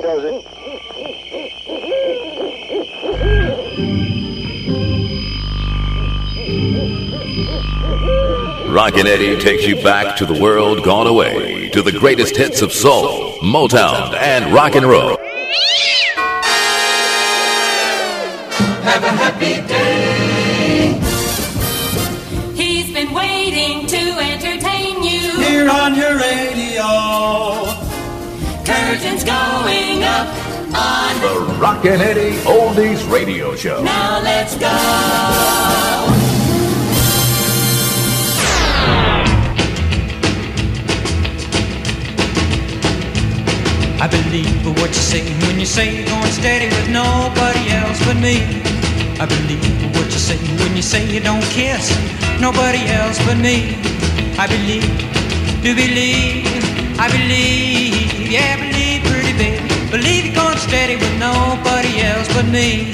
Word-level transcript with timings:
does 0.00 0.24
it. 0.24 0.42
Rockin' 8.72 9.06
Eddie 9.06 9.38
takes 9.38 9.66
you 9.66 9.76
back 9.82 10.16
to 10.16 10.24
the 10.24 10.40
world 10.40 10.82
gone 10.82 11.06
away, 11.06 11.68
to 11.70 11.82
the 11.82 11.92
greatest 11.92 12.36
hits 12.36 12.62
of 12.62 12.72
soul, 12.72 13.32
Motown, 13.40 14.14
and 14.14 14.54
rock 14.54 14.74
and 14.74 14.86
roll. 14.86 15.18
Have 18.82 19.04
a 19.04 19.10
happy 19.10 19.60
day. 19.68 20.98
He's 22.54 22.92
been 22.94 23.12
waiting 23.12 23.86
to 23.88 23.96
entertain 23.96 25.02
you. 25.02 25.38
Here 25.42 25.68
on 25.68 25.94
your 25.94 26.16
radio. 26.16 27.82
Curtains 28.64 29.22
going 29.24 29.36
up 29.36 29.51
on. 30.74 31.20
The 31.20 31.54
Rockin' 31.60 32.00
Eddie 32.00 32.36
Oldies 32.44 33.08
Radio 33.10 33.54
Show. 33.56 33.82
Now 33.82 34.20
let's 34.20 34.56
go. 34.56 34.68
I 44.00 44.08
believe 44.08 44.66
what 44.80 44.88
you 44.88 44.94
say 44.94 45.22
when 45.46 45.60
you 45.60 45.66
say 45.66 45.94
you're 45.96 46.08
going 46.08 46.32
steady 46.32 46.66
with 46.66 46.88
nobody 46.90 47.70
else 47.70 48.04
but 48.04 48.16
me. 48.16 48.42
I 49.20 49.26
believe 49.26 49.94
what 49.94 50.06
you 50.06 50.18
say 50.18 50.36
when 50.58 50.74
you 50.74 50.82
say 50.82 51.06
you 51.06 51.20
don't 51.20 51.44
kiss 51.44 51.94
nobody 52.40 52.82
else 52.88 53.18
but 53.24 53.38
me. 53.38 53.78
I 54.36 54.48
believe, 54.48 54.82
do 55.62 55.70
believe, 55.76 56.48
I 56.98 57.06
believe, 57.08 58.01
steady 60.72 60.96
with 60.96 61.14
nobody 61.18 62.00
else 62.00 62.26
but 62.32 62.46
me. 62.48 62.88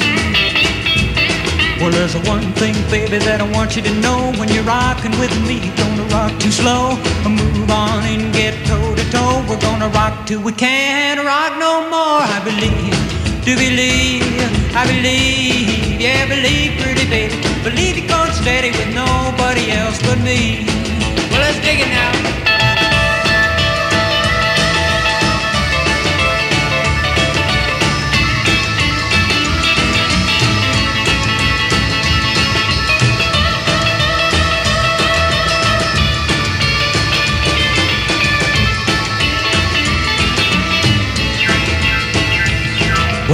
Well, 1.79 1.93
there's 1.93 2.17
one 2.27 2.43
thing, 2.59 2.75
baby, 2.91 3.19
that 3.23 3.39
I 3.41 3.47
want 3.55 3.77
you 3.77 3.83
to 3.83 3.95
know. 4.03 4.35
When 4.35 4.49
you're 4.51 4.67
rocking 4.67 5.15
with 5.23 5.31
me, 5.47 5.71
don't 5.79 6.03
rock 6.11 6.35
too 6.43 6.51
slow. 6.51 6.99
Move 7.23 7.71
on 7.71 8.03
and 8.03 8.35
get 8.35 8.59
toe 8.67 8.91
to 8.99 9.05
toe. 9.15 9.47
We're 9.47 9.63
gonna 9.63 9.91
rock 9.95 10.27
till 10.27 10.43
we 10.43 10.51
can't 10.51 11.23
rock 11.23 11.55
no 11.67 11.87
more. 11.95 12.23
I 12.37 12.43
believe, 12.43 12.99
do 13.47 13.55
believe, 13.55 14.27
I 14.75 14.83
believe, 14.91 16.03
yeah, 16.03 16.27
believe, 16.27 16.83
pretty 16.83 17.07
baby. 17.07 17.39
Believe 17.63 17.95
you're 17.99 18.11
going 18.11 18.35
steady 18.43 18.75
with 18.75 18.91
nobody 18.91 19.71
else 19.71 20.03
but 20.03 20.19
me. 20.27 20.67
Well, 21.31 21.43
let's 21.47 21.63
dig 21.63 21.79
it 21.79 21.91
now. 21.95 22.58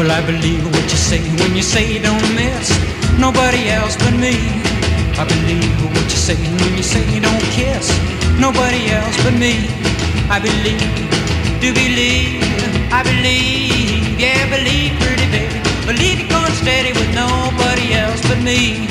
Well, 0.05 0.12
I 0.12 0.27
believe 0.27 0.62
what 0.66 0.84
you 0.84 1.00
say 1.00 1.22
when 1.41 1.56
you 1.56 1.62
say 1.62 1.98
don't 1.98 2.28
miss 2.36 2.69
nobody 3.19 3.70
else 3.70 3.97
but 3.97 4.12
me. 4.12 4.36
I 5.16 5.24
believe 5.24 5.80
what 5.80 6.05
you 6.12 6.20
say 6.28 6.36
when 6.36 6.77
you 6.77 6.83
say 6.83 7.00
you 7.08 7.22
don't 7.24 7.47
kiss 7.56 7.88
nobody 8.36 8.92
else 8.92 9.16
but 9.25 9.32
me. 9.32 9.64
I 10.28 10.44
believe, 10.44 10.92
do 11.56 11.72
believe, 11.72 12.36
I 12.92 13.00
believe, 13.00 14.20
yeah, 14.20 14.44
believe, 14.52 14.92
pretty 15.00 15.25
baby. 15.32 15.56
Believe 15.88 16.20
you're 16.20 16.28
going 16.28 16.52
steady 16.52 16.92
with 16.92 17.08
nobody 17.16 17.97
else 17.97 18.20
but 18.28 18.44
me. 18.44 18.84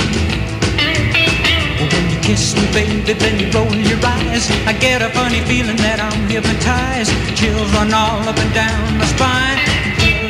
Well, 1.78 1.94
when 1.94 2.10
you 2.10 2.18
kiss 2.26 2.58
me, 2.58 2.66
baby, 2.74 3.14
then 3.14 3.38
you 3.38 3.54
roll 3.54 3.70
your 3.70 4.02
eyes. 4.02 4.50
I 4.66 4.74
get 4.74 5.04
a 5.04 5.14
funny 5.14 5.46
feeling 5.46 5.78
that 5.78 6.02
I'm 6.02 6.26
hypnotized. 6.26 7.14
Chills 7.38 7.70
run 7.78 7.94
all 7.94 8.26
up 8.26 8.38
and 8.42 8.54
down 8.58 8.98
my 8.98 9.06
spine. 9.06 9.73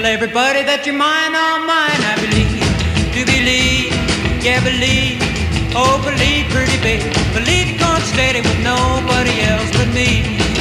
Tell 0.03 0.11
everybody 0.11 0.63
that 0.63 0.83
you're 0.85 0.99
mine, 0.99 1.31
all 1.31 1.63
mine. 1.63 2.01
I 2.03 2.19
believe, 2.19 2.59
do 3.15 3.23
believe, 3.23 3.87
yeah, 4.43 4.59
believe. 4.59 5.15
Oh, 5.79 5.95
believe, 6.03 6.51
pretty 6.51 6.75
baby. 6.83 7.07
Believe 7.31 7.71
you're 7.71 7.79
going 7.79 8.03
steady 8.11 8.43
with 8.43 8.59
nobody 8.67 9.31
else 9.47 9.71
but 9.71 9.87
me. 9.95 10.52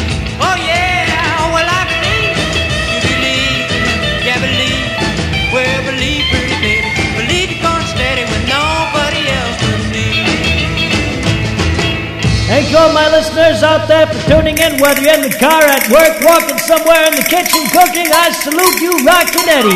Thank 12.52 12.68
you 12.70 12.76
all 12.76 12.92
my 12.92 13.08
listeners 13.08 13.62
out 13.62 13.88
there 13.88 14.06
for 14.06 14.28
tuning 14.28 14.58
in, 14.58 14.78
whether 14.78 15.00
you're 15.00 15.14
in 15.14 15.22
the 15.22 15.30
car, 15.40 15.62
at 15.62 15.88
work, 15.88 16.20
walking 16.20 16.58
somewhere 16.58 17.02
in 17.08 17.14
the 17.16 17.22
kitchen, 17.22 17.64
cooking. 17.72 18.12
I 18.12 18.30
salute 18.30 18.78
you, 18.78 18.92
Rockin' 19.08 19.48
Eddie. 19.48 19.72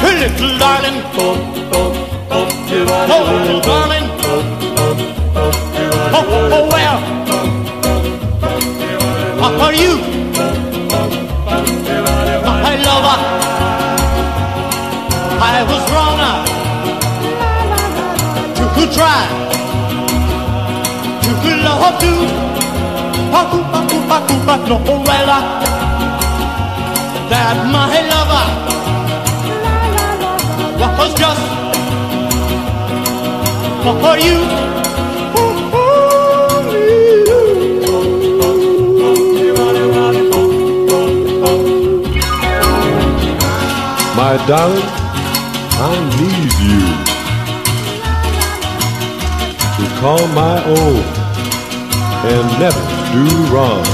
Little 0.00 0.58
darling. 0.58 1.04
Oh, 3.12 3.22
little 3.28 3.60
darling. 3.60 4.06
Oh, 4.24 4.40
oh, 5.36 6.24
oh, 6.32 6.56
oh 6.56 6.64
well. 6.72 6.98
How 9.38 9.66
are 9.66 9.74
you? 9.74 10.19
Try. 18.94 19.22
You 21.24 21.34
could 21.42 21.58
love 21.66 21.94
to. 22.02 22.12
Paku, 23.32 23.58
paku, 23.72 23.96
paku, 24.10 24.34
no, 24.68 24.94
well. 25.06 25.30
That 27.30 27.56
my 27.74 27.94
lover 28.12 28.46
was 30.98 31.14
just 31.14 31.44
for 33.82 34.16
you. 34.18 34.38
My 44.16 44.36
darling, 44.46 44.90
I 45.82 45.94
need 46.18 46.52
you 46.60 47.09
to 49.80 49.86
call 49.98 50.22
my 50.28 50.62
own 50.78 51.02
and 52.32 52.44
never 52.60 52.84
do 53.16 53.24
wrong. 53.50 53.84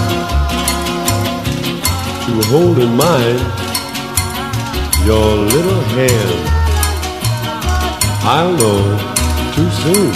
To 2.26 2.32
hold 2.50 2.76
in 2.78 2.92
mind 2.96 3.40
your 5.06 5.30
little 5.54 5.82
hand. 5.94 6.40
I'll 8.34 8.54
know 8.62 8.82
too 9.54 9.70
soon 9.82 10.12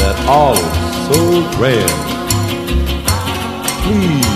that 0.00 0.16
all 0.26 0.56
is 0.56 0.94
so 1.08 1.20
grand. 1.58 1.98
Please 3.84 4.32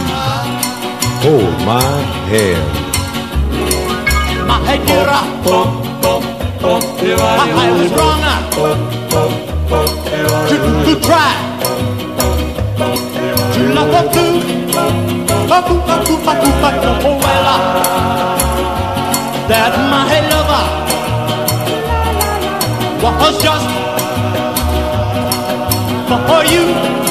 hold 1.24 1.56
my 1.64 1.92
hand. 2.32 2.68
My 4.46 4.76
dear, 4.86 5.08
I 5.08 5.20
was 7.72 7.90
wrong 7.92 9.55
to, 9.68 10.56
to 10.86 11.00
try 11.00 11.30
to 13.54 13.60
love 13.74 13.92
her 13.94 14.06
too. 14.14 14.32
Paku, 15.50 15.74
paku, 15.88 16.14
paku, 16.26 16.50
paku, 16.62 16.90
oh 17.08 17.16
well, 17.22 17.46
uh. 17.46 17.58
that 19.48 19.74
my 19.90 20.20
lover 20.30 20.64
was 23.02 23.42
just 23.42 23.68
for 26.28 26.42
you. 26.52 27.05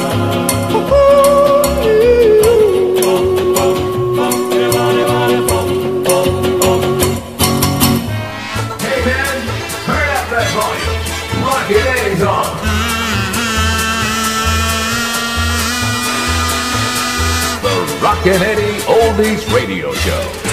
Eddie 18.28 18.82
Oldies 18.88 19.46
Radio 19.54 19.94
Show. 19.94 20.45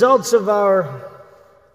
results 0.00 0.32
of 0.32 0.48
our 0.48 1.12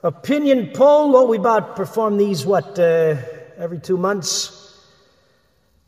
opinion 0.01 0.71
poll. 0.73 1.11
What 1.11 1.29
we 1.29 1.37
about 1.37 1.75
perform 1.75 2.17
these, 2.17 2.43
what, 2.43 2.79
uh, 2.79 3.17
every 3.55 3.77
two 3.77 3.97
months? 3.97 4.81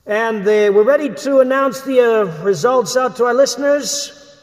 And 0.05 0.41
uh, 0.41 0.69
we're 0.71 0.83
ready 0.83 1.09
to 1.15 1.39
announce 1.39 1.81
the 1.81 1.99
uh, 1.99 2.43
results 2.43 2.95
out 2.95 3.15
to 3.15 3.25
our 3.25 3.33
listeners. 3.33 4.37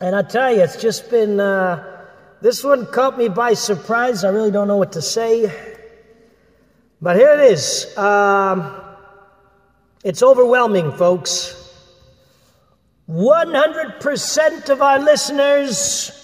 And 0.00 0.16
I 0.16 0.22
tell 0.22 0.50
you, 0.50 0.62
it's 0.62 0.80
just 0.80 1.10
been, 1.10 1.38
uh, 1.38 2.06
this 2.40 2.64
one 2.64 2.86
caught 2.86 3.18
me 3.18 3.28
by 3.28 3.52
surprise. 3.52 4.24
I 4.24 4.30
really 4.30 4.50
don't 4.50 4.66
know 4.66 4.78
what 4.78 4.92
to 4.92 5.02
say. 5.02 5.54
But 7.02 7.16
here 7.16 7.34
it 7.38 7.52
is. 7.52 7.94
Um, 7.98 8.80
it's 10.02 10.22
overwhelming, 10.22 10.90
folks. 10.92 11.54
100% 13.10 14.70
of 14.70 14.80
our 14.80 14.98
listeners 14.98 16.16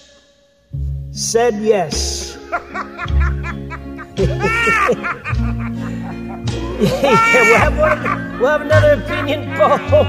said 1.17 1.55
yes. 1.55 2.37
yeah, 2.47 2.77
we'll 7.39 7.57
have, 7.57 7.77
one, 7.79 8.39
we'll 8.39 8.51
have 8.51 8.61
another 8.61 9.01
opinion 9.01 9.51
poll 9.57 10.05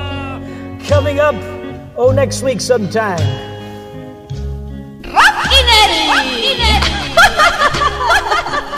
coming 0.87 1.19
up, 1.19 1.35
oh, 1.97 2.13
next 2.15 2.43
week 2.43 2.61
sometime. 2.61 3.19
Rockin' 5.03 5.69
Eddie! 5.81 6.13
Rockinetti! 6.13 6.89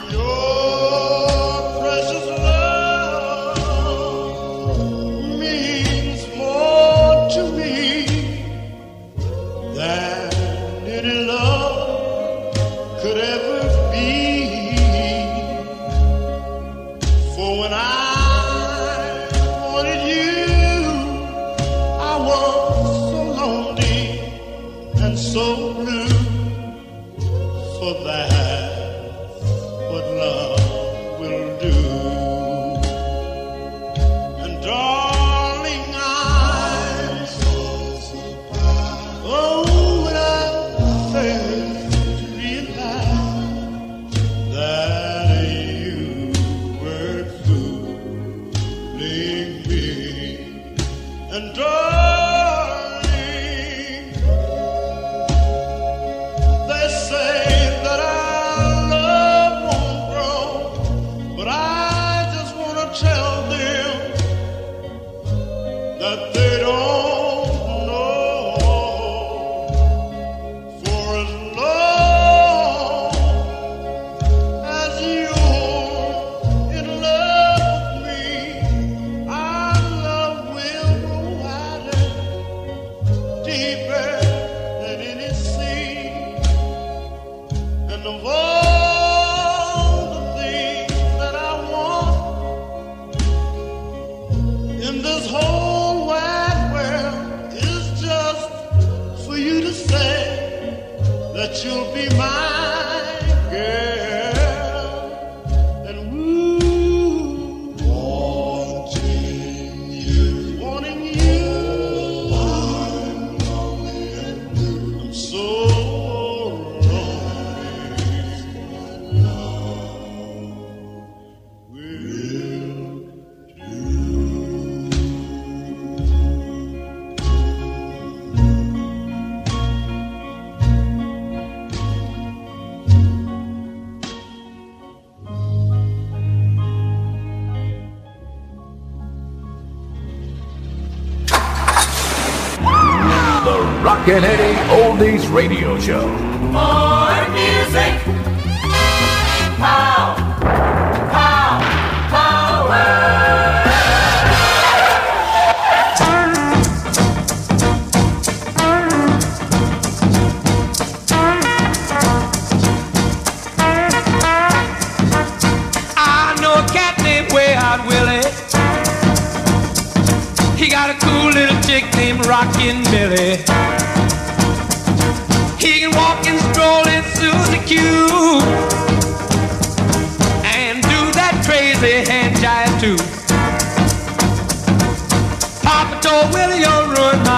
Canadian 144.11 144.57
Oldies 144.67 145.25
Radio 145.31 145.79
Show. 145.79 146.10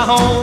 home. 0.06 0.43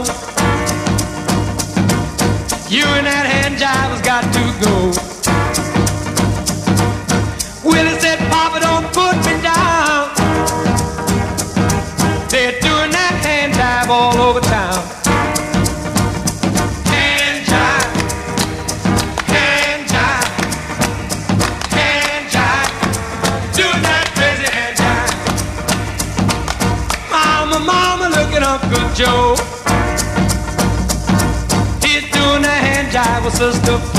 sisters 33.41 33.59
to 33.61 33.90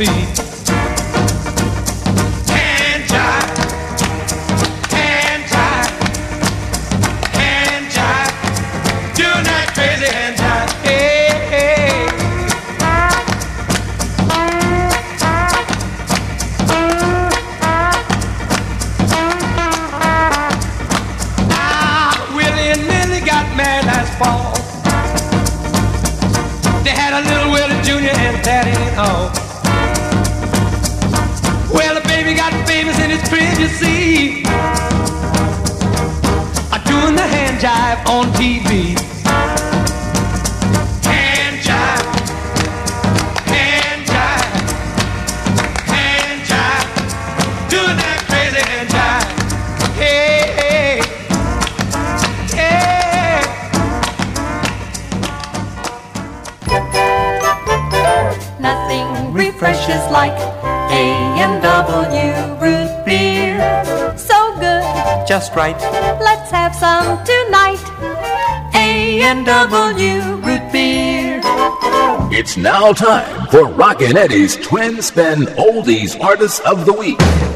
feet. 0.00 0.39
TV. 38.40 38.96
Hand 41.04 41.60
jive, 41.60 42.06
hand 43.44 44.02
jive, 44.08 44.52
hand 45.92 46.40
jive, 46.48 46.88
doing 47.68 47.96
that 48.00 48.24
crazy 48.28 48.62
hand 48.64 48.88
jive. 48.88 49.28
Hey, 50.00 50.40
hey, 50.56 51.04
hey. 52.56 53.44
Nothing 58.58 59.34
refreshes 59.34 60.02
like 60.10 60.38
A&W 60.90 62.32
root 62.58 63.04
beer. 63.04 63.60
So 64.16 64.56
good, 64.58 64.82
just 65.28 65.54
right. 65.54 65.78
Let's 66.22 66.50
have 66.50 66.74
some 66.74 67.22
tonight. 67.26 67.89
Root 69.20 70.72
beer. 70.72 71.40
It's 72.32 72.56
now 72.56 72.94
time 72.94 73.48
for 73.48 73.66
Rockin' 73.66 74.16
Eddie's 74.16 74.56
Twin 74.56 75.02
Spin 75.02 75.40
Oldies 75.58 76.18
Artists 76.18 76.60
of 76.60 76.86
the 76.86 76.94
Week. 76.94 77.49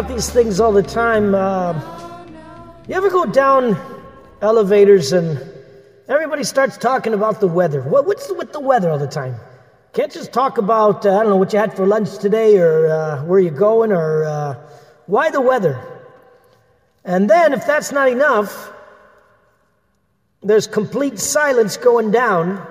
About 0.00 0.14
these 0.14 0.30
things 0.30 0.60
all 0.60 0.72
the 0.72 0.82
time. 0.82 1.34
Uh, 1.34 1.74
you 2.88 2.94
ever 2.94 3.10
go 3.10 3.26
down 3.26 3.76
elevators 4.40 5.12
and 5.12 5.38
everybody 6.08 6.42
starts 6.42 6.78
talking 6.78 7.12
about 7.12 7.38
the 7.40 7.46
weather? 7.46 7.82
What, 7.82 8.06
what's 8.06 8.32
with 8.32 8.50
the 8.50 8.60
weather 8.60 8.88
all 8.90 8.98
the 8.98 9.06
time? 9.06 9.34
Can't 9.92 10.10
just 10.10 10.32
talk 10.32 10.56
about, 10.56 11.04
uh, 11.04 11.10
I 11.10 11.20
don't 11.20 11.28
know, 11.28 11.36
what 11.36 11.52
you 11.52 11.58
had 11.58 11.76
for 11.76 11.86
lunch 11.86 12.16
today 12.16 12.56
or 12.56 12.86
uh, 12.86 13.24
where 13.24 13.40
you're 13.40 13.50
going 13.50 13.92
or 13.92 14.24
uh, 14.24 14.54
why 15.04 15.30
the 15.30 15.42
weather? 15.42 15.78
And 17.04 17.28
then, 17.28 17.52
if 17.52 17.66
that's 17.66 17.92
not 17.92 18.08
enough, 18.08 18.72
there's 20.42 20.66
complete 20.66 21.18
silence 21.18 21.76
going 21.76 22.10
down, 22.10 22.66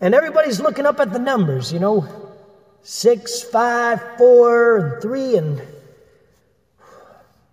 and 0.00 0.12
everybody's 0.12 0.58
looking 0.58 0.86
up 0.86 0.98
at 0.98 1.12
the 1.12 1.20
numbers, 1.20 1.72
you 1.72 1.78
know 1.78 2.26
six, 2.82 3.42
five, 3.42 4.00
four, 4.16 4.76
and 4.76 5.02
three, 5.02 5.36
and 5.36 5.60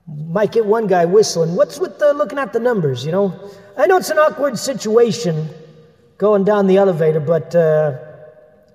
might 0.08 0.52
get 0.52 0.66
one 0.66 0.88
guy 0.88 1.06
whistling. 1.06 1.56
What's 1.56 1.80
with 1.80 2.00
the 2.00 2.14
looking 2.14 2.40
at 2.40 2.54
the 2.54 2.60
numbers, 2.60 3.06
you 3.06 3.12
know? 3.12 3.34
I 3.78 3.88
know 3.88 3.98
it's 3.98 4.10
an 4.10 4.20
awkward 4.20 4.58
situation 4.60 5.50
going 6.18 6.44
down 6.44 6.68
the 6.68 6.78
elevator, 6.78 7.20
but 7.20 7.56
uh, 7.56 7.98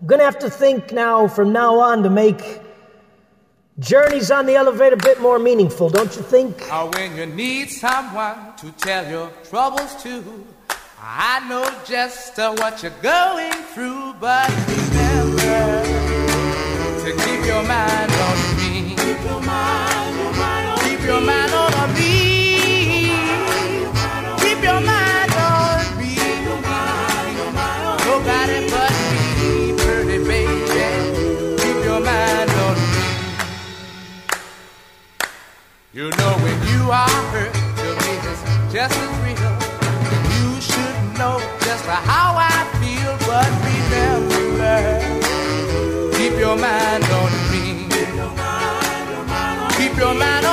I'm 0.01 0.07
going 0.07 0.19
to 0.21 0.25
have 0.25 0.39
to 0.41 0.51
think 0.51 0.93
now 0.93 1.29
from 1.29 1.53
now 1.53 1.79
on 1.79 2.03
to 2.03 2.11
make 2.11 2.61
journeys 3.79 4.31
on 4.31 4.47
the 4.47 4.55
elevator 4.55 4.95
a 4.95 4.99
bit 4.99 5.21
more 5.21 5.39
meaningful, 5.39 5.89
don't 5.89 6.15
you 6.17 6.23
think? 6.23 6.61
Or 6.73 6.91
when 6.91 7.17
you 7.17 7.27
need 7.27 7.71
someone 7.71 8.57
to 8.57 8.73
tell 8.73 9.09
your 9.09 9.31
troubles 9.49 10.03
to. 10.03 10.25
I 11.01 11.47
know 11.49 11.65
just 11.85 12.39
uh, 12.39 12.55
what 12.57 12.83
you're 12.83 12.91
going 13.03 13.53
through, 13.53 14.15
but 14.21 14.49
remember 14.69 15.83
to 17.05 17.11
keep 17.25 17.47
your 17.47 17.63
mind 17.63 18.13
on 18.13 18.57
me. 18.57 18.69
Keep 21.09 21.17
your 21.17 21.25
mind, 21.25 21.53
on 21.55 21.95
me. 21.95 23.09
Keep 24.41 24.63
your 24.63 24.81
mind 24.83 25.33
on 25.33 25.97
me. 25.97 26.15
Nobody 28.05 28.69
but 28.69 28.93
me, 29.41 29.73
pretty 29.79 30.19
baby. 30.23 31.57
Keep 31.63 31.79
your 31.83 32.01
mind 32.01 32.51
on 32.51 32.77
me. 32.77 33.05
You 35.95 36.11
know 36.11 36.33
when 36.45 36.59
you 36.69 36.91
are 36.91 37.23
hurt, 37.33 37.55
just 38.71 38.95
as 38.95 39.09
real. 39.25 39.53
You 40.37 40.61
should 40.61 40.97
know 41.17 41.41
just 41.65 41.87
how 41.87 42.37
I 42.37 42.69
feel, 42.81 43.17
but 43.27 43.49
remember, 43.65 44.77
keep 46.19 46.35
your 46.39 46.57
mind 46.59 47.05
on 47.05 47.33
me. 47.51 47.89
Keep 49.79 49.97
your 49.97 50.15
mind 50.15 50.25
on 50.25 50.43
me. 50.43 50.48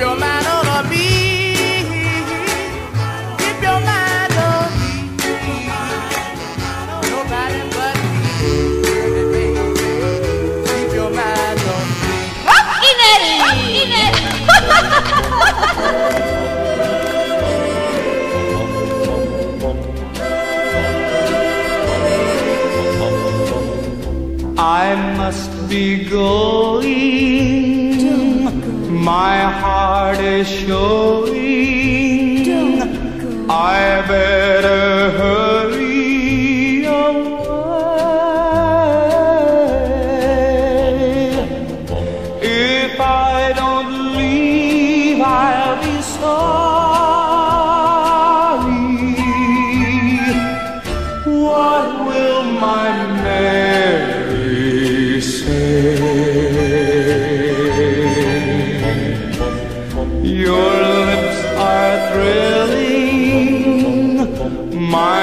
Your 0.00 0.16
mind 0.16 0.46
on 0.46 0.88
me. 0.88 1.06
Keep 3.40 3.58
your 3.66 3.80
mind 3.88 4.34
on 4.48 4.68
me. 4.80 4.92
Nobody 7.10 7.60
but 7.76 7.96
me. 8.40 8.54
Keep 10.68 10.90
your 10.94 11.10
mind 11.10 11.60
on 11.74 11.84
me. 12.00 12.16
I 24.58 24.94
must 25.18 25.50
be 25.68 26.08
going. 26.08 26.99
My 29.00 29.40
heart 29.60 30.18
is 30.18 30.46
showing. 30.46 31.40
I 33.48 34.04
better 34.06 35.10
hurry 35.18 35.59
my 64.90 65.19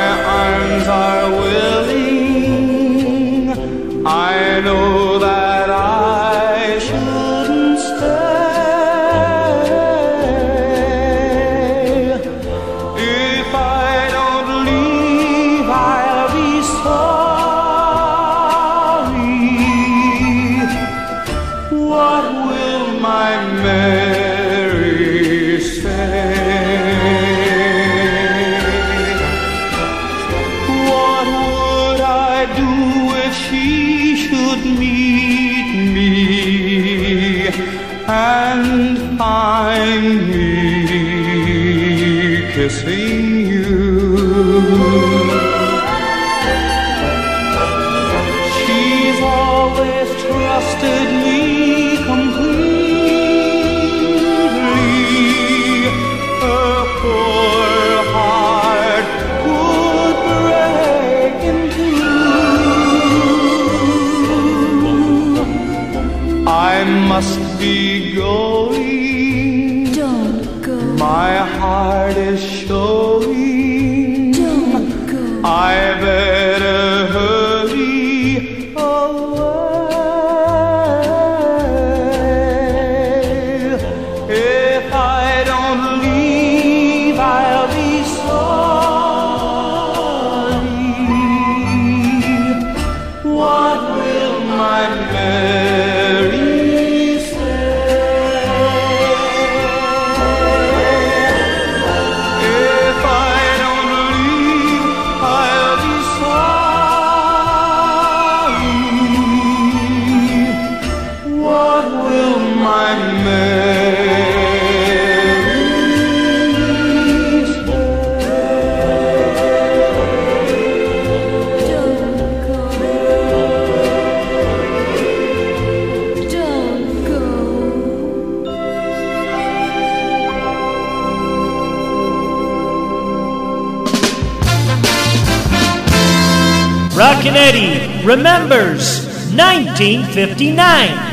remembers 138.07 139.05
1959. 139.35 141.07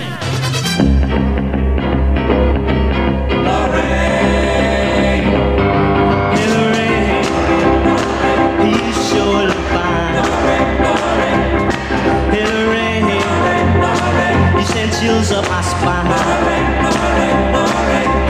Chills 15.01 15.33
up 15.33 15.45
my 15.51 15.61
spine. 15.61 16.07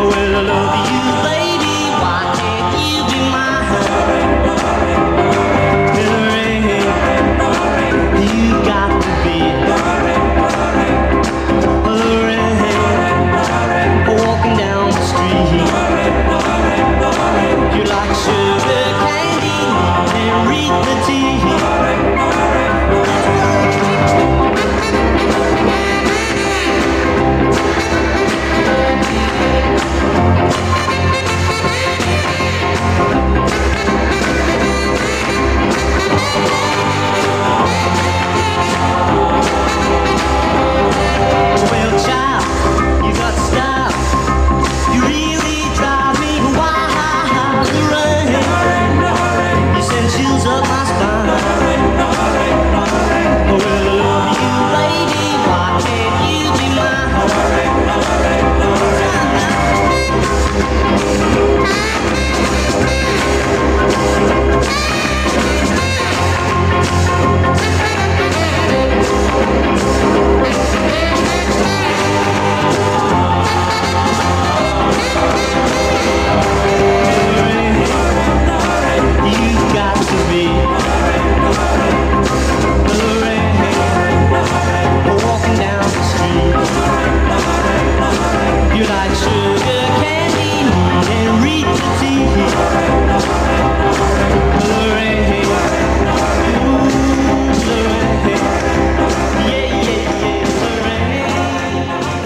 Well, 0.00 0.12
I 0.12 0.42
love 0.42 0.74
you, 0.90 1.03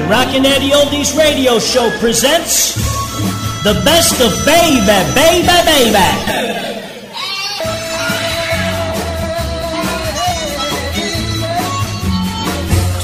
Rockin' 0.08 0.46
Eddie 0.46 0.70
Oldies 0.70 1.14
Radio 1.16 1.58
Show 1.58 1.90
presents 2.00 2.74
the 3.62 3.74
best 3.84 4.18
of 4.22 4.32
baby, 4.46 4.80
baby, 5.14 5.46
baby. 5.68 6.08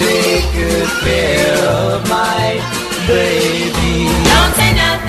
Take 0.01 0.49
good 0.55 0.89
care 1.05 1.69
of 1.69 2.09
my 2.09 2.57
baby. 3.07 4.09
Don't 4.25 4.55
say 4.57 4.73
nothing 4.75 5.04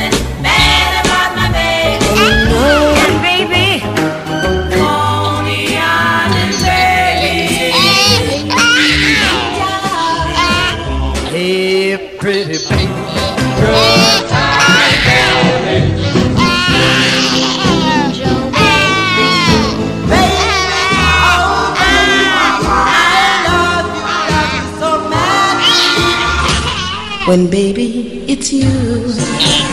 When 27.26 27.50
baby, 27.50 28.22
it's 28.30 28.54
you. 28.54 28.70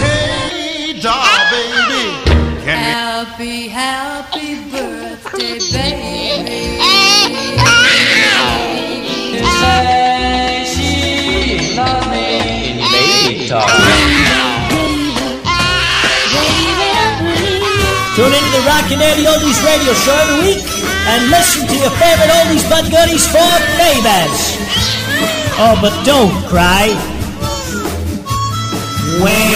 Hey, 0.00 0.96
doll, 1.04 1.20
baby. 1.52 2.16
Can 2.64 2.80
Happy, 2.80 3.68
happy 3.68 4.56
birthday, 4.72 5.60
baby. 5.60 6.80
Say 9.60 10.64
she 10.64 11.76
loves 11.76 12.08
me. 12.08 12.80
Baby 12.88 13.44
talk. 13.44 13.68
Tune 18.16 18.32
into 18.32 18.50
the 18.56 18.64
Rockin' 18.64 19.04
Eddie 19.04 19.28
Oldies 19.28 19.60
Radio 19.60 19.92
Show 19.92 20.16
every 20.24 20.56
week 20.56 20.64
and 21.04 21.28
listen 21.28 21.68
to 21.68 21.76
your 21.76 21.92
favorite 22.00 22.32
oldies 22.32 22.64
but 22.72 22.88
goodies 22.88 23.28
for 23.28 23.44
babies. 23.76 24.56
Oh, 25.60 25.76
but 25.82 25.92
don't 26.08 26.32
cry. 26.48 27.11
Wait, 29.22 29.51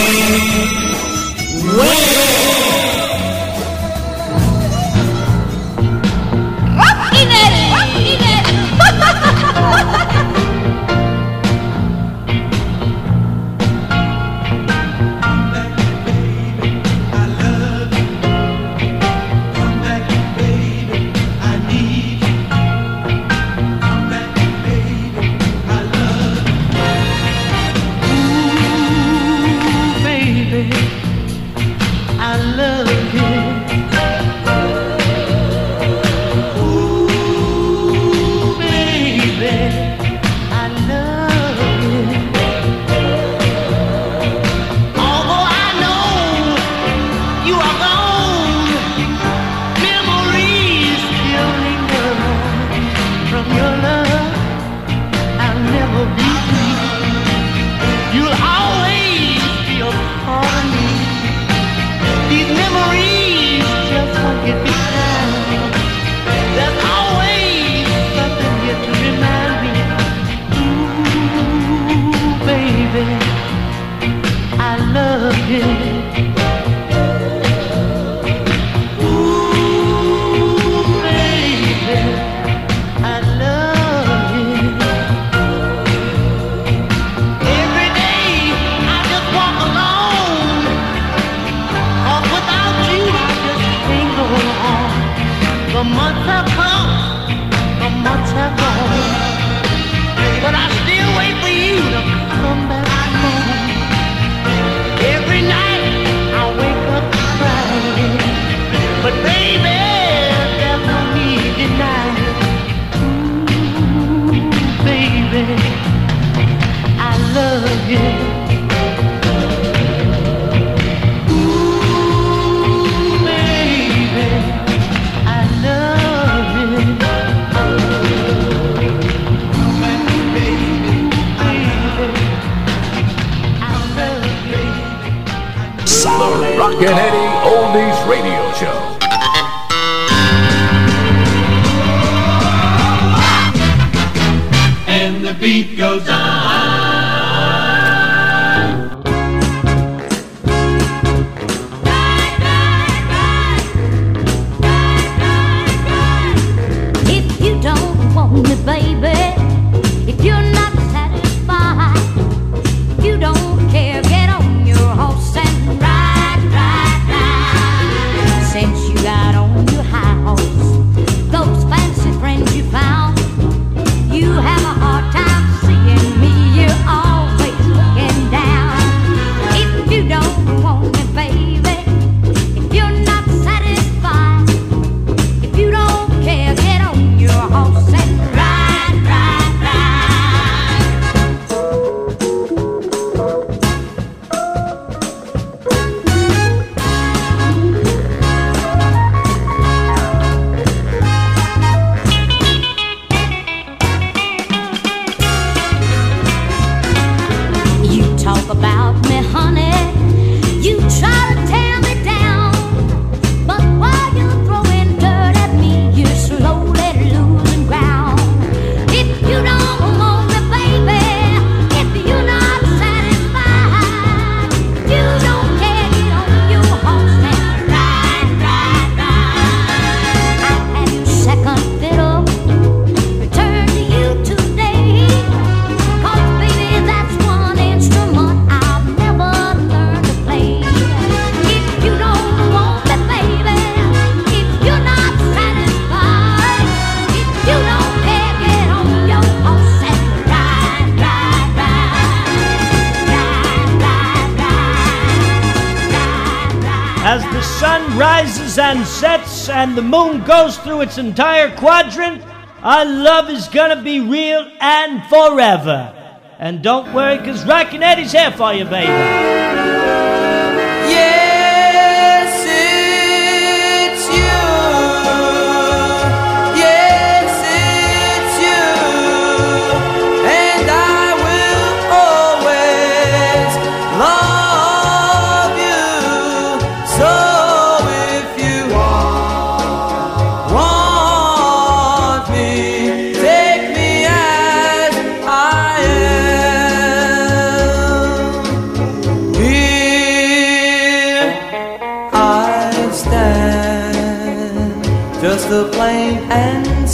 moon 259.96 260.22
goes 260.24 260.58
through 260.58 260.82
its 260.82 260.98
entire 260.98 261.54
quadrant, 261.56 262.22
our 262.62 262.84
love 262.84 263.30
is 263.30 263.48
going 263.48 263.74
to 263.74 263.82
be 263.82 264.00
real 264.00 264.50
and 264.60 265.02
forever. 265.08 265.92
And 266.38 266.62
don't 266.62 266.92
worry, 266.92 267.16
because 267.18 267.46
Rockin' 267.46 267.82
Eddie's 267.82 268.12
here 268.12 268.30
for 268.32 268.52
you, 268.52 268.64
baby. 268.66 269.35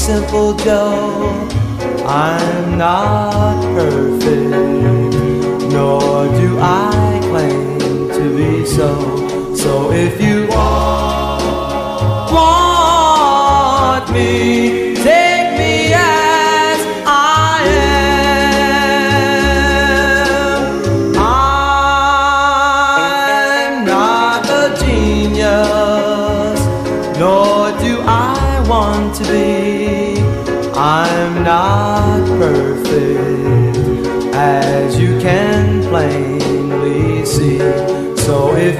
simple 0.02 0.52
Joe. 0.54 1.48
I'm 2.04 2.76
not 2.76 3.62
perfect, 3.76 5.14
nor 5.72 6.26
do 6.40 6.58
I 6.58 7.20
claim 7.30 7.78
to 8.08 8.36
be 8.36 8.66
so. 8.66 8.90
So 9.54 9.92
if 9.92 10.20
you 10.20 10.48
want 10.48 11.42
me 14.12 14.71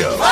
Show. 0.00 0.29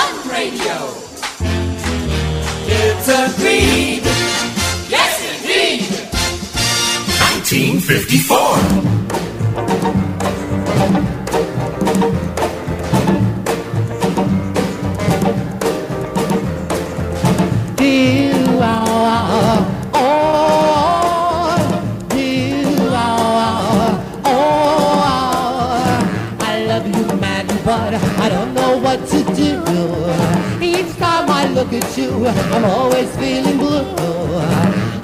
You. 31.96 32.26
I'm 32.26 32.64
always 32.64 33.08
feeling 33.16 33.58
blue. 33.58 33.84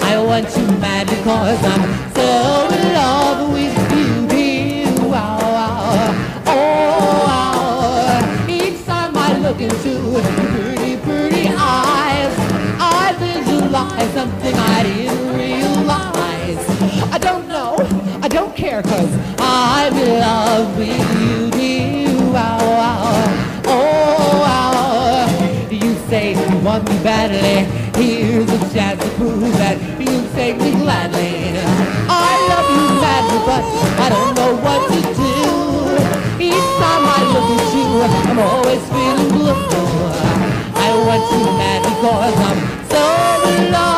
I 0.01 0.17
want 0.17 0.47
you 0.57 0.65
mad 0.79 1.07
because 1.07 1.63
I'm 1.63 1.83
so 2.15 2.75
in 2.75 2.93
love 2.93 3.44
gladly. 30.85 31.57
I 32.29 32.33
love 32.51 32.67
you 32.77 32.85
madly, 33.01 33.39
but 33.49 33.63
I 34.05 34.07
don't 34.13 34.33
know 34.37 34.51
what 34.65 34.81
to 34.93 34.99
do. 35.17 35.33
Each 36.49 36.69
time 36.81 37.03
I 37.17 37.21
look 37.33 37.49
at 37.57 37.65
you, 37.75 37.87
I'm 38.05 38.39
always 38.49 38.83
feeling 38.93 39.29
blue. 39.33 39.57
I 40.85 40.89
want 41.05 41.23
you 41.33 41.43
mad 41.59 41.81
because 41.89 42.37
I'm 42.49 42.59
so 42.93 43.03
in 43.49 43.71
love 43.71 43.94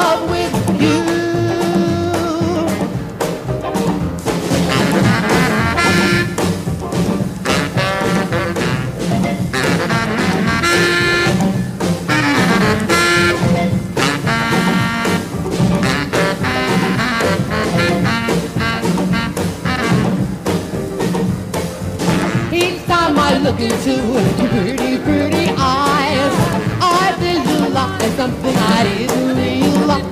look 23.58 23.72
into 23.72 23.92
your 23.92 24.50
pretty, 24.50 24.98
pretty 25.04 25.50
eyes, 25.58 26.34
I 26.80 27.16
visualize 27.20 28.14
something 28.16 28.56
I 28.56 28.84
didn't 28.84 29.36
realize. 29.36 30.04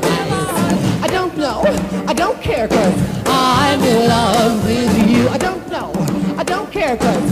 I 1.03 1.07
don't 1.07 1.37
know, 1.37 1.63
I 2.07 2.13
don't 2.13 2.41
care 2.41 2.67
cause 2.67 3.23
I'm 3.25 3.81
in 3.83 4.07
love 4.07 4.65
with 4.65 5.09
you. 5.09 5.29
I 5.29 5.37
don't 5.37 5.67
know, 5.69 5.91
I 6.37 6.43
don't 6.43 6.71
care 6.71 6.97
cause 6.97 7.24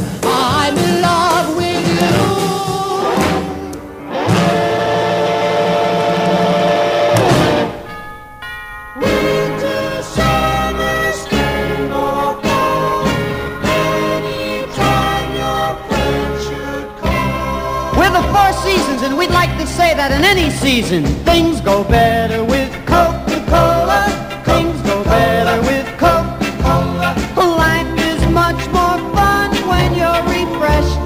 that 20.10 20.20
in 20.20 20.26
any 20.26 20.50
season, 20.50 21.06
things 21.24 21.62
go 21.62 21.82
better 21.86 22.44
with 22.44 22.70
Coca-Cola. 22.86 24.04
Things 24.44 24.82
go 24.82 25.02
better 25.06 25.62
with 25.62 25.88
Coca-Cola. 25.98 27.16
Life 27.38 27.88
is 28.12 28.22
much 28.28 28.60
more 28.76 29.00
fun 29.16 29.50
when 29.72 29.96
you're 29.96 30.24
refreshed. 30.28 31.00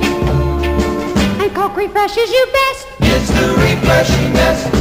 And 1.42 1.54
Coke 1.54 1.78
refreshes 1.78 2.32
you 2.32 2.48
best. 2.52 2.88
It's 3.02 3.30
the 3.38 3.48
refreshing 3.62 4.34
best. 4.34 4.77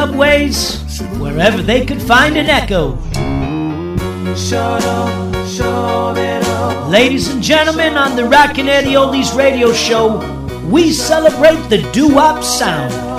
Subways, 0.00 0.80
wherever 1.18 1.60
they 1.60 1.84
could 1.84 2.00
find 2.00 2.34
an 2.38 2.46
echo. 2.46 2.96
Ladies 6.88 7.28
and 7.28 7.42
gentlemen, 7.42 7.98
on 7.98 8.16
the 8.16 8.24
Rockin' 8.24 8.66
Eddie 8.66 8.94
Oldies 8.94 9.36
radio 9.36 9.74
show, 9.74 10.16
we 10.70 10.90
celebrate 10.90 11.60
the 11.68 11.82
doo-wop 11.92 12.42
sound. 12.42 13.09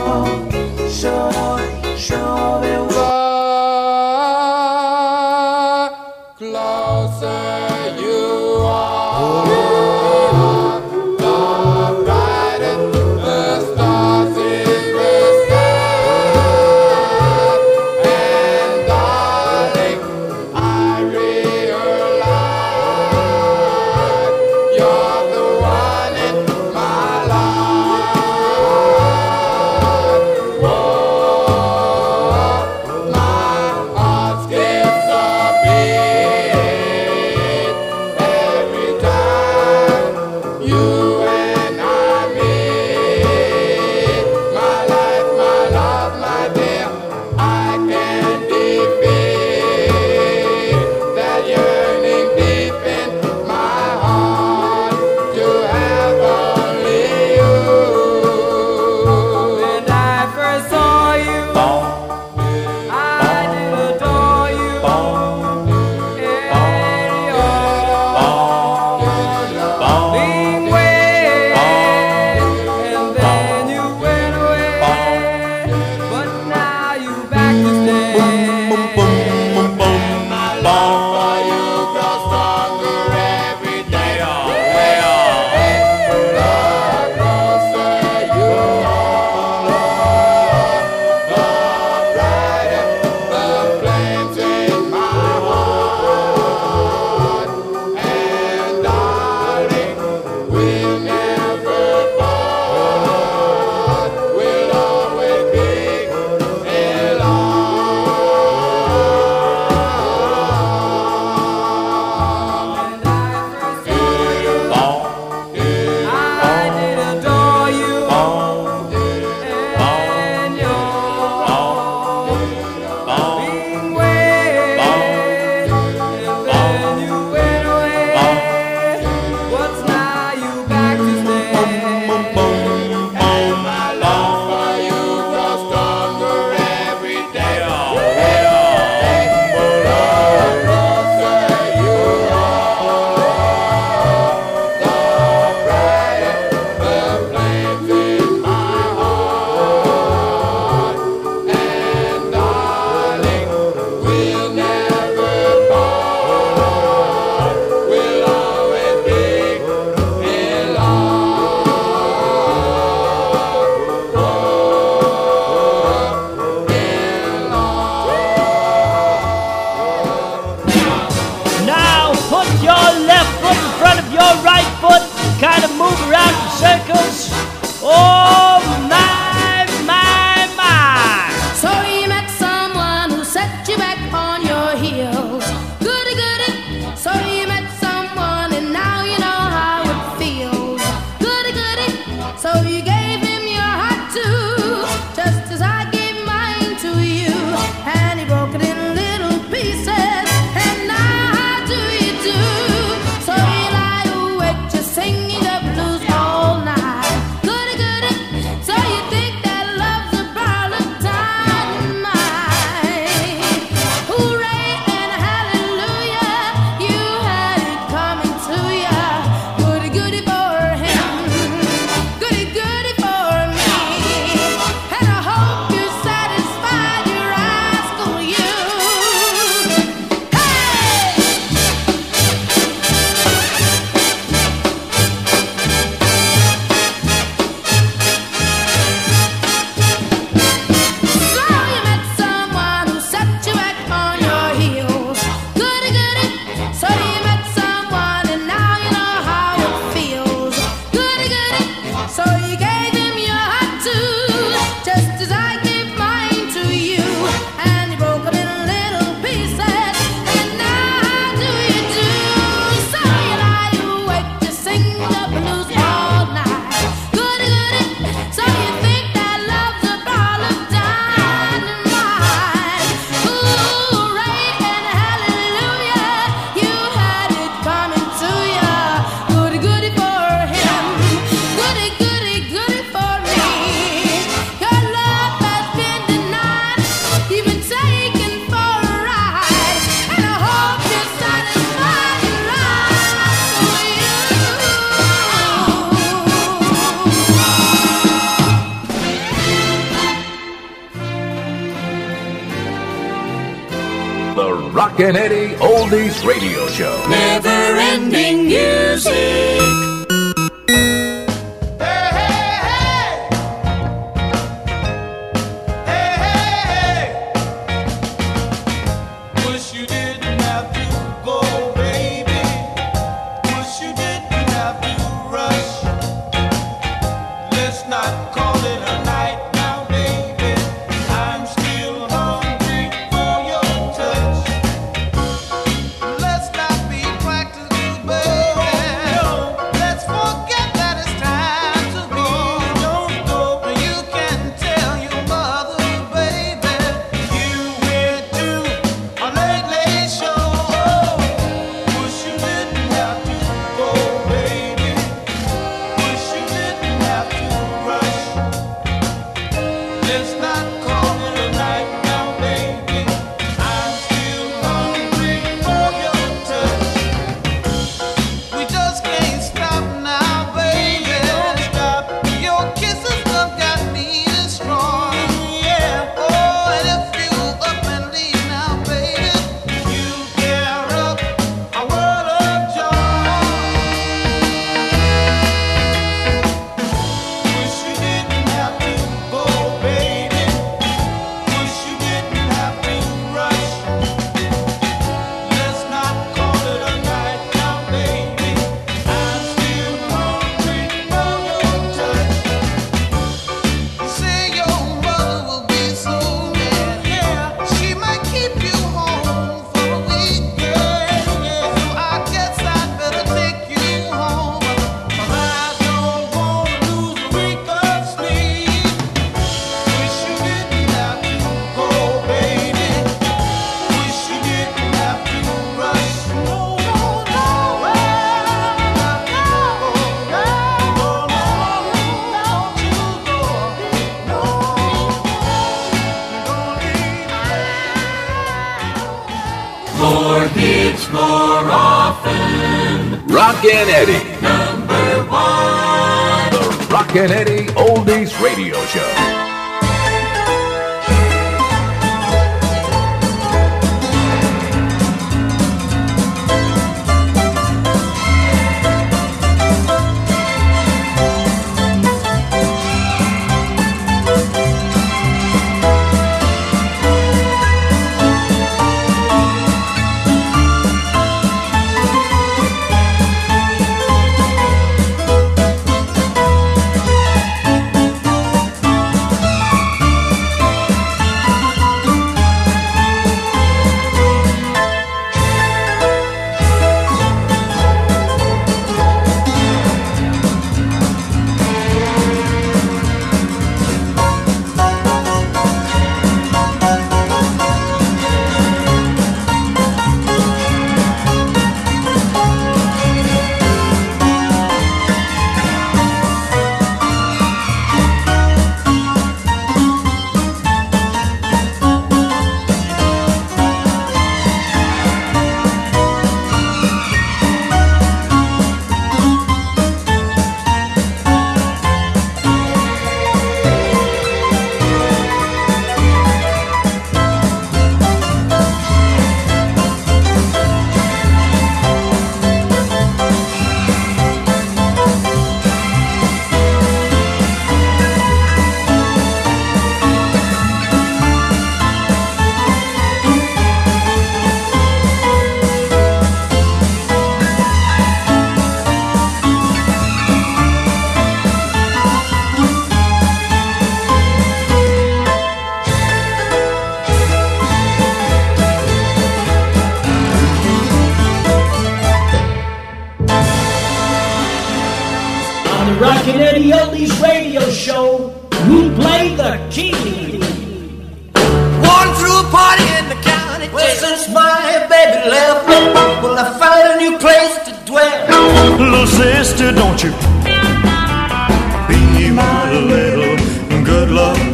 so 252.31 252.80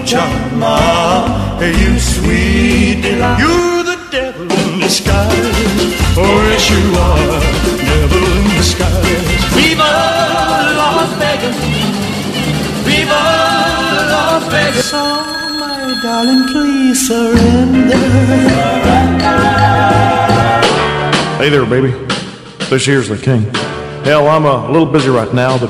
Chama, 0.08 1.60
you 1.60 2.00
sweet 2.00 3.02
delight. 3.02 3.40
You're 3.40 3.84
the 3.84 3.98
devil 4.10 4.44
in 4.44 4.80
disguise. 4.80 5.36
Oh, 6.16 6.48
yes, 6.48 6.70
you 6.72 6.80
are, 6.96 7.42
devil 7.84 8.24
in 8.24 8.48
disguise. 8.56 9.04
Viva 9.52 9.92
Las 10.80 11.12
Vegas. 11.20 11.58
Viva 12.88 13.22
Las 14.14 14.44
Vegas. 14.50 14.92
Oh, 14.94 14.98
my 15.60 16.00
darling, 16.02 16.44
please 16.54 17.06
surrender. 17.06 17.98
Hey 21.38 21.50
there, 21.50 21.66
baby. 21.66 21.92
This 22.70 22.86
here's 22.86 23.10
the 23.10 23.18
king. 23.18 23.44
Hell, 24.06 24.30
I'm 24.30 24.46
a 24.46 24.72
little 24.72 24.88
busy 24.88 25.10
right 25.10 25.34
now, 25.34 25.58
but 25.58 25.70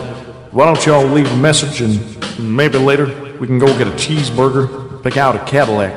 why 0.51 0.65
don't 0.65 0.85
y'all 0.85 1.07
leave 1.07 1.31
a 1.31 1.37
message 1.37 1.81
and 1.81 1.99
maybe 2.37 2.77
later 2.77 3.26
we 3.39 3.47
can 3.47 3.59
go 3.59 3.67
get 3.77 3.87
a 3.87 3.91
cheeseburger, 3.91 5.03
pick 5.03 5.17
out 5.17 5.35
a 5.35 5.39
Cadillac. 5.45 5.93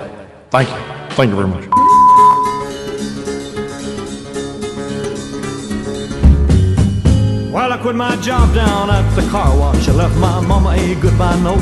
Thank 0.50 0.68
you. 0.68 0.76
Thank 1.14 1.30
you 1.30 1.36
very 1.36 1.48
much. 1.48 1.66
Well, 7.52 7.72
I 7.72 7.78
quit 7.78 7.96
my 7.96 8.16
job 8.16 8.54
down 8.54 8.90
at 8.90 9.08
the 9.16 9.28
car 9.30 9.56
wash. 9.58 9.88
I 9.88 9.92
left 9.92 10.16
my 10.18 10.40
mama 10.40 10.70
a 10.70 10.94
goodbye 11.00 11.40
note. 11.40 11.58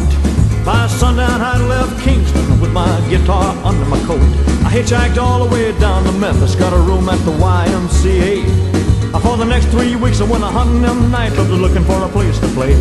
By 0.65 0.87
sundown, 0.87 1.41
I 1.41 1.57
left 1.67 2.03
Kingston 2.03 2.61
with 2.61 2.73
my 2.73 2.87
guitar 3.09 3.57
under 3.65 3.85
my 3.87 3.99
coat. 4.05 4.21
I 4.67 4.71
hitchhiked 4.71 5.17
all 5.17 5.47
the 5.47 5.55
way 5.55 5.73
down 5.79 6.05
to 6.05 6.13
Memphis, 6.13 6.55
got 6.55 6.73
a 6.73 6.79
room 6.79 7.09
at 7.09 7.19
the 7.25 7.33
YMCA. 7.33 8.88
For 9.17 9.37
the 9.37 9.45
next 9.45 9.67
three 9.67 9.97
weeks, 9.97 10.21
I 10.21 10.25
went 10.25 10.43
a 10.45 10.47
hunting 10.47 10.83
them 10.83 11.11
nightclubs 11.11 11.61
looking 11.61 11.85
for 11.85 12.03
a 12.03 12.09
place 12.09 12.39
to 12.41 12.49
play. 12.49 12.75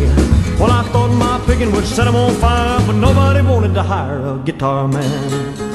Well, 0.58 0.70
I 0.70 0.82
thought 0.92 1.08
my 1.08 1.40
picking 1.46 1.72
would 1.72 1.84
set 1.84 2.06
'em 2.06 2.16
on 2.16 2.34
fire, 2.34 2.80
but 2.86 2.96
nobody 2.96 3.40
wanted 3.42 3.74
to 3.74 3.82
hire 3.82 4.18
a 4.18 4.38
guitar 4.44 4.88
man. 4.88 5.68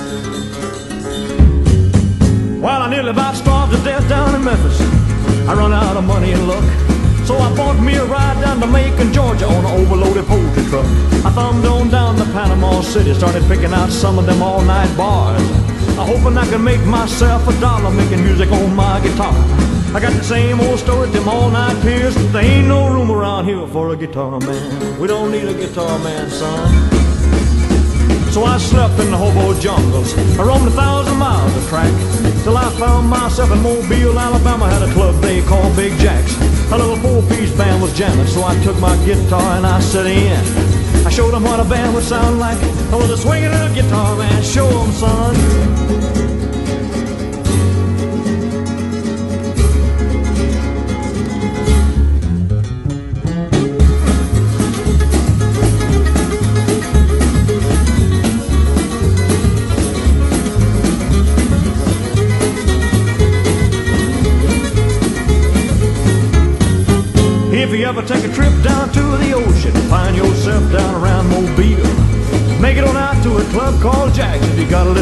Well, 2.61 2.81
I 2.81 2.89
nearly 2.89 3.09
about 3.09 3.35
starved 3.35 3.73
to 3.73 3.79
death 3.83 4.07
down 4.07 4.35
in 4.35 4.43
Memphis. 4.43 4.79
I 5.47 5.53
run 5.53 5.73
out 5.73 5.97
of 5.97 6.05
money 6.05 6.31
and 6.31 6.47
luck. 6.47 6.63
So 7.25 7.37
I 7.37 7.49
bought 7.55 7.79
me 7.79 7.95
a 7.95 8.05
ride 8.05 8.39
down 8.41 8.59
to 8.61 8.67
Macon, 8.67 9.11
Georgia 9.13 9.47
on 9.47 9.65
an 9.65 9.73
overloaded 9.81 10.25
poultry 10.27 10.63
truck. 10.69 10.85
I 11.27 11.29
thumbed 11.31 11.65
on 11.65 11.89
down 11.89 12.15
to 12.17 12.25
Panama 12.25 12.81
City, 12.81 13.13
started 13.13 13.43
picking 13.47 13.73
out 13.73 13.89
some 13.89 14.19
of 14.19 14.25
them 14.25 14.41
all-night 14.41 14.91
bars. 14.97 15.41
I 15.95 16.05
hoping 16.07 16.35
I 16.37 16.45
can 16.49 16.63
make 16.63 16.83
myself 16.85 17.47
a 17.47 17.59
dollar 17.59 17.91
making 17.91 18.23
music 18.23 18.51
on 18.51 18.75
my 18.75 18.99
guitar. 19.01 19.33
I 19.93 19.99
got 19.99 20.13
the 20.13 20.23
same 20.23 20.59
old 20.59 20.79
story, 20.79 21.07
them 21.09 21.27
all-night 21.27 21.79
peers. 21.83 22.15
There 22.31 22.43
ain't 22.43 22.67
no 22.67 22.87
room 22.87 23.11
around 23.11 23.45
here 23.45 23.67
for 23.67 23.93
a 23.93 23.95
guitar 23.95 24.39
man. 24.39 24.99
We 24.99 25.07
don't 25.07 25.31
need 25.31 25.47
a 25.47 25.53
guitar 25.53 25.99
man, 25.99 26.31
son. 26.31 26.67
So 28.31 28.43
I 28.43 28.57
slept 28.57 28.99
in 28.99 29.11
the 29.11 29.17
hobo 29.17 29.53
jungles. 29.59 30.17
I 30.39 30.43
roamed 30.43 30.67
a 30.67 30.71
thousand 30.71 31.15
miles 31.17 31.55
of 31.55 31.69
track 31.69 31.93
till 32.43 32.57
I 32.57 32.67
found 32.71 33.07
myself 33.07 33.51
in 33.51 33.61
Mobile, 33.61 34.17
Alabama. 34.17 34.67
Had 34.67 34.89
a 34.89 34.91
club 34.93 35.21
they 35.21 35.43
called 35.43 35.75
Big 35.75 35.93
Jacks. 35.99 36.35
A 36.71 36.75
little 36.77 36.97
four-piece 36.97 37.55
band 37.55 37.83
was 37.83 37.95
jamming, 37.95 38.25
so 38.25 38.43
I 38.43 38.55
took 38.63 38.79
my 38.79 38.97
guitar 39.05 39.57
and 39.57 39.67
I 39.67 39.79
set 39.79 40.07
in. 40.07 40.72
I 41.05 41.09
showed 41.09 41.31
them 41.31 41.43
what 41.43 41.59
a 41.59 41.63
band 41.65 41.93
would 41.93 42.03
sound 42.03 42.39
like. 42.39 42.57
I 42.91 42.95
was 42.95 43.09
a 43.09 43.17
swinging 43.17 43.51
little 43.51 43.73
guitar 43.75 44.15
man. 44.15 44.41
Show 44.43 44.67
'em, 44.67 44.91
son. 44.93 45.35
If 67.55 67.79
you 67.79 67.85
ever 67.85 68.01
take 68.03 68.23
a 68.23 68.33
trip 68.33 68.53
down 68.63 68.91
to 68.91 69.01
the 69.17 69.33
ocean, 69.33 69.71
find 69.89 70.15
yourself 70.15 70.32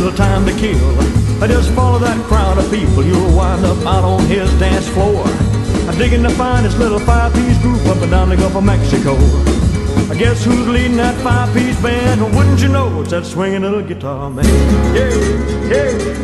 little 0.01 0.17
time 0.17 0.43
to 0.47 0.53
kill. 0.53 0.99
I 1.43 1.47
just 1.47 1.71
follow 1.73 1.99
that 1.99 2.17
crowd 2.25 2.57
of 2.57 2.67
people, 2.71 3.03
you'll 3.03 3.35
wind 3.35 3.63
up 3.63 3.77
out 3.85 4.03
on 4.03 4.25
his 4.25 4.51
dance 4.59 4.87
floor. 4.89 5.23
I'm 5.87 5.95
digging 5.97 6.27
find 6.31 6.65
this 6.65 6.75
little 6.75 6.99
five-piece 6.99 7.61
group 7.61 7.85
up 7.85 8.01
and 8.01 8.09
down 8.09 8.29
the 8.29 8.35
Gulf 8.37 8.55
of 8.55 8.63
Mexico. 8.63 9.13
I 10.09 10.15
guess 10.17 10.43
who's 10.43 10.67
leading 10.67 10.97
that 10.97 11.13
five-piece 11.21 11.79
band? 11.83 12.21
Wouldn't 12.35 12.61
you 12.61 12.69
know 12.69 13.01
it's 13.01 13.11
that 13.11 13.25
swinging 13.27 13.61
little 13.61 13.83
guitar 13.83 14.31
man? 14.31 14.45
Yeah, 14.95 15.13
yeah. 15.69 16.21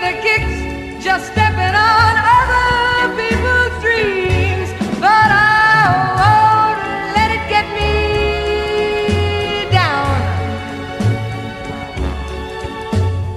Their 0.00 0.20
kicks 0.22 1.04
just 1.04 1.26
stepping 1.32 1.74
on 1.76 2.12
other 2.40 3.14
people's 3.20 3.74
dreams. 3.84 4.68
But 4.98 5.28
I 5.28 5.92
won't 6.20 6.80
let 7.16 7.28
it 7.36 7.44
get 7.52 7.66
me 7.76 9.68
down. 9.70 10.16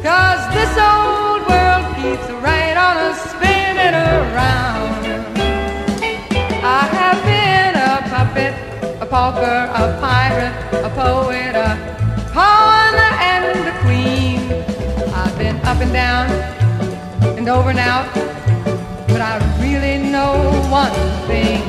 Cause 0.01 0.41
this 0.55 0.74
old 0.80 1.43
world 1.51 1.86
keeps 1.99 2.28
right 2.41 2.78
on 2.78 2.95
a 2.97 3.14
spinning 3.28 3.95
around. 3.95 5.03
I 6.64 6.84
have 6.99 7.20
been 7.28 7.76
a 7.76 7.93
puppet, 8.07 8.53
a 9.01 9.05
pauper, 9.05 9.59
a 9.82 9.99
pirate, 9.99 10.55
a 10.82 10.89
poet, 10.95 11.55
a 11.55 11.76
pawn, 12.32 12.95
and 13.20 13.68
a 13.68 13.76
queen. 13.84 14.39
I've 15.14 15.38
been 15.38 15.57
up 15.66 15.82
and 15.82 15.91
down 15.91 16.42
and 17.43 17.49
over 17.49 17.71
and 17.71 17.79
out, 17.79 18.07
but 19.09 19.19
I 19.19 19.35
really 19.61 19.97
know 19.97 20.31
one 20.71 20.93
thing. 21.27 21.61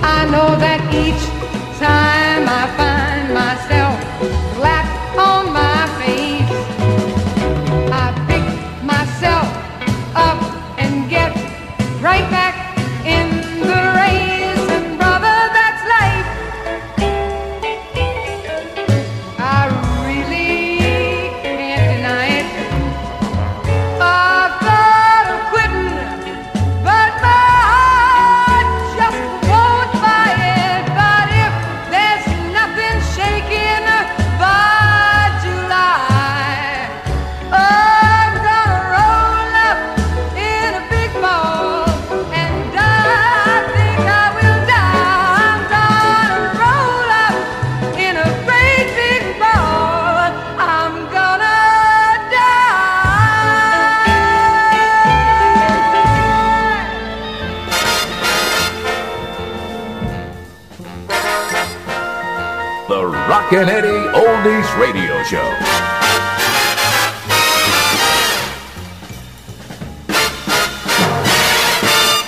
I 0.00 0.24
know 0.30 0.54
that 0.54 0.80
each 0.94 1.24
time 1.80 2.46
I 2.48 2.76
find 2.76 2.95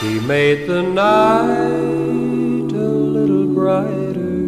He 0.09 0.19
made 0.21 0.67
the 0.67 0.83
night 0.83 2.73
a 2.73 2.89
little 3.17 3.47
brighter 3.53 4.39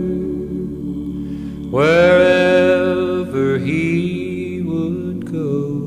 wherever 1.68 3.58
he 3.58 4.62
would 4.62 5.30
go. 5.30 5.82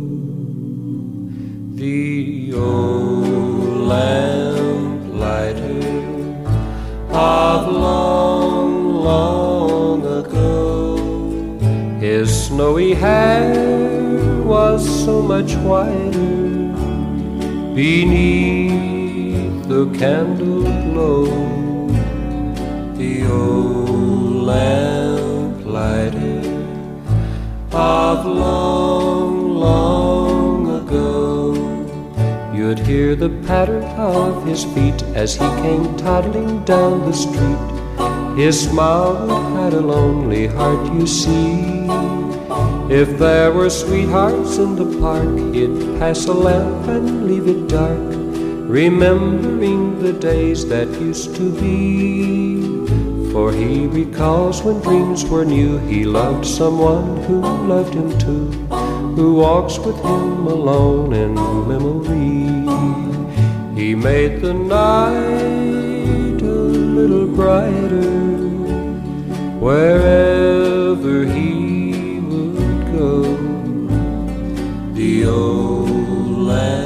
The 1.73 2.53
old 2.53 3.87
lamplighter 3.93 5.79
of 7.09 7.67
long, 7.67 8.93
long 8.93 10.05
ago. 10.05 10.97
His 11.99 12.29
snowy 12.45 12.93
hair 12.93 14.39
was 14.43 14.85
so 15.03 15.19
much 15.23 15.55
whiter 15.55 16.21
beneath 17.73 18.62
the 19.83 19.97
candle 19.99 20.63
glow. 20.87 21.25
The 22.95 23.25
old 23.29 24.43
lamplighter 24.47 26.39
of 27.71 28.25
long, 28.25 29.49
long 29.49 30.81
ago. 30.81 31.53
You'd 32.53 32.79
hear 32.79 33.15
the 33.15 33.29
patter 33.47 33.83
of 33.97 34.45
his 34.45 34.63
feet 34.63 35.03
as 35.15 35.33
he 35.33 35.47
came 35.63 35.97
toddling 35.97 36.63
down 36.63 37.01
the 37.05 37.13
street. 37.13 38.37
His 38.37 38.61
smile 38.61 39.27
hide 39.27 39.73
a 39.73 39.81
lonely 39.81 40.47
heart, 40.47 40.93
you 40.93 41.05
see. 41.07 41.87
If 42.89 43.17
there 43.17 43.51
were 43.51 43.69
sweethearts 43.69 44.57
in 44.57 44.75
the 44.75 44.99
park, 44.99 45.37
he'd 45.53 45.99
pass 45.99 46.25
a 46.27 46.33
lamp 46.33 46.87
and 46.87 47.25
leave 47.27 47.47
it 47.47 47.67
dark, 47.67 48.22
remembering 48.73 50.01
the 50.01 50.13
days 50.13 50.67
that 50.67 50.87
used 50.99 51.35
to 51.35 51.51
be. 51.61 52.59
For 53.31 53.51
he 53.51 53.85
recalls 53.85 54.63
when 54.63 54.79
dreams 54.81 55.23
were 55.25 55.45
new, 55.45 55.77
he 55.77 56.05
loved 56.05 56.43
someone 56.43 57.21
who 57.25 57.39
loved 57.67 57.93
him 57.93 58.17
too, 58.17 58.49
who 59.15 59.35
walks 59.35 59.77
with 59.77 59.97
him 59.97 60.47
alone 60.47 61.13
in 61.13 61.35
memory. 61.73 62.49
He 63.79 63.93
made 63.93 64.41
the 64.41 64.55
night 64.55 66.41
a 66.41 66.59
little 66.97 67.27
brighter 67.27 68.11
wherever 69.67 71.25
he 71.25 72.19
would 72.21 72.81
go. 72.97 73.21
The 74.95 75.25
old 75.25 75.89
lamplighter 76.49 76.82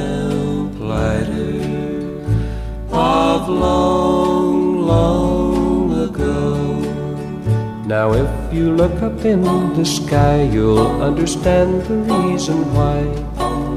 long, 3.48 4.82
long 4.86 6.04
ago. 6.04 6.56
Now, 7.86 8.14
if 8.14 8.54
you 8.54 8.76
look 8.76 9.02
up 9.02 9.24
in 9.24 9.41
the 9.74 9.86
sky, 9.86 10.43
you'll 10.43 11.02
understand 11.02 11.84
the 11.84 11.95
reason 11.95 12.74
why 12.74 13.04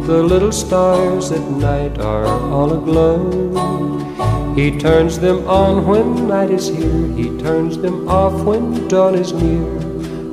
the 0.06 0.22
little 0.22 0.50
stars 0.50 1.30
at 1.30 1.46
night 1.50 1.98
are 2.00 2.26
all 2.26 2.72
aglow. 2.72 4.54
He 4.54 4.76
turns 4.78 5.18
them 5.18 5.46
on 5.46 5.86
when 5.86 6.26
night 6.26 6.50
is 6.50 6.68
here, 6.68 7.06
he 7.14 7.38
turns 7.38 7.78
them 7.78 8.08
off 8.08 8.34
when 8.44 8.88
dawn 8.88 9.14
is 9.14 9.32
near. 9.32 9.78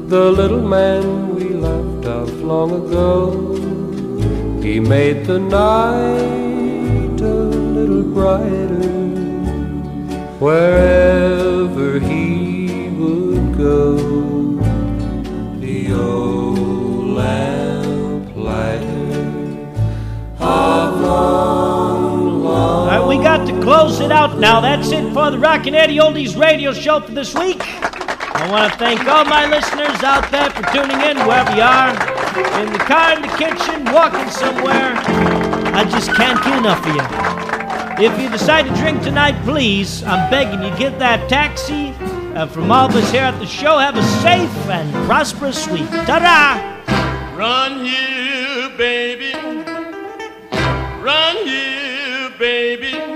The 0.08 0.32
little 0.32 0.62
man 0.68 1.36
we 1.36 1.50
loved 1.50 2.06
of 2.06 2.42
long 2.42 2.72
ago, 2.72 3.54
he 4.62 4.80
made 4.80 5.26
the 5.26 5.40
night 5.40 7.22
a 7.22 7.34
little 7.78 8.04
brighter 8.04 9.07
wherever 10.40 12.00
he 12.00 12.90
would 12.90 13.58
go. 13.58 13.98
The 15.60 15.94
old 15.94 17.18
lamplighter 17.18 18.86
of 20.40 21.02
long, 21.02 22.44
long. 22.44 22.54
All 22.54 22.88
right, 22.88 23.08
we 23.08 23.18
got 23.24 23.48
to 23.48 23.62
close 23.62 24.00
it 24.00 24.12
out 24.12 24.38
now. 24.38 24.62
That's 24.62 24.92
it 24.92 25.12
for 25.12 25.32
the 25.32 25.40
Rockin' 25.40 25.74
Eddie 25.74 25.98
Oldies 25.98 26.40
radio 26.40 26.72
show 26.72 27.00
for 27.00 27.14
this 27.14 27.34
week. 27.34 27.64
I 27.64 28.48
want 28.52 28.72
to 28.72 28.78
thank 28.78 29.08
all 29.08 29.26
my 29.26 29.48
listeners 29.48 30.04
out 30.04 30.30
there 30.30 30.52
for 30.52 30.62
tuning 30.72 31.02
in, 31.02 31.18
wherever 31.26 31.56
you 31.56 31.64
are, 31.64 31.90
in 32.62 32.72
the 32.72 32.80
car, 32.80 33.14
in 33.14 33.24
the 33.24 33.30
kitchen, 33.30 33.86
walking 33.92 34.30
somewhere. 34.30 34.94
I 35.74 35.84
just 35.90 36.14
can't 36.14 36.40
get 36.44 36.58
enough 36.60 36.86
of 36.86 36.96
you. 36.96 37.57
If 38.00 38.22
you 38.22 38.30
decide 38.30 38.68
to 38.68 38.76
drink 38.76 39.02
tonight, 39.02 39.44
please, 39.44 40.04
I'm 40.04 40.30
begging 40.30 40.62
you, 40.62 40.70
get 40.78 41.00
that 41.00 41.28
taxi. 41.28 41.96
Uh, 42.36 42.46
from 42.46 42.72
all 42.72 42.86
of 42.88 42.96
us 42.96 43.12
here 43.12 43.24
at 43.24 43.40
the 43.40 43.48
show, 43.48 43.80
have 43.80 43.98
a 43.98 44.04
safe 44.22 44.70
and 44.70 44.94
prosperous 45.08 45.68
week. 45.68 45.90
Ta-da! 46.06 46.78
Run 47.36 47.84
here, 47.84 48.70
baby. 48.78 49.34
Run 51.02 51.38
here, 51.38 52.30
baby. 52.38 53.07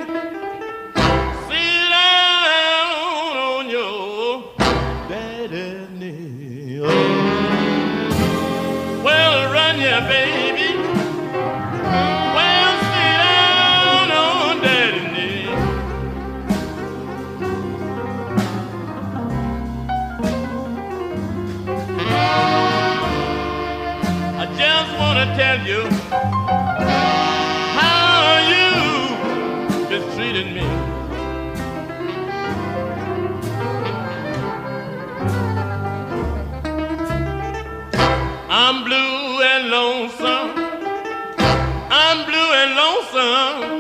You 25.72 25.84
how 27.80 28.24
you 28.54 28.72
mistreated 29.90 30.48
me. 30.58 30.68
I'm 38.50 38.84
blue 38.84 39.42
and 39.52 39.64
lonesome. 39.78 40.50
I'm 42.04 42.18
blue 42.30 42.50
and 42.62 42.72
lonesome. 42.82 43.71